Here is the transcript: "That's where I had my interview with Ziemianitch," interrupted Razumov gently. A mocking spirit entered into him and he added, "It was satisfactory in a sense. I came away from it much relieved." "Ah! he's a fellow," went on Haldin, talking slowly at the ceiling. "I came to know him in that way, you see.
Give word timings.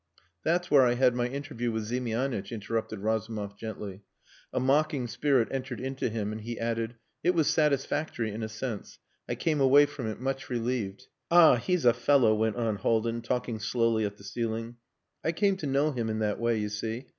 "That's 0.41 0.71
where 0.71 0.81
I 0.83 0.95
had 0.95 1.13
my 1.15 1.27
interview 1.27 1.71
with 1.71 1.83
Ziemianitch," 1.85 2.51
interrupted 2.51 3.01
Razumov 3.01 3.55
gently. 3.55 4.01
A 4.51 4.59
mocking 4.59 5.07
spirit 5.07 5.47
entered 5.51 5.79
into 5.79 6.09
him 6.09 6.31
and 6.31 6.41
he 6.41 6.57
added, 6.59 6.95
"It 7.23 7.35
was 7.35 7.47
satisfactory 7.47 8.31
in 8.31 8.41
a 8.41 8.49
sense. 8.49 8.97
I 9.29 9.35
came 9.35 9.61
away 9.61 9.85
from 9.85 10.07
it 10.07 10.19
much 10.19 10.49
relieved." 10.49 11.05
"Ah! 11.29 11.57
he's 11.57 11.85
a 11.85 11.93
fellow," 11.93 12.33
went 12.33 12.55
on 12.55 12.77
Haldin, 12.77 13.21
talking 13.21 13.59
slowly 13.59 14.03
at 14.03 14.17
the 14.17 14.23
ceiling. 14.23 14.77
"I 15.23 15.33
came 15.33 15.55
to 15.57 15.67
know 15.67 15.91
him 15.91 16.09
in 16.09 16.17
that 16.17 16.39
way, 16.39 16.57
you 16.57 16.69
see. 16.69 17.05